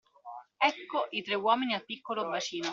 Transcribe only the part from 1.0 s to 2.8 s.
i tre uomini al piccolo bacino.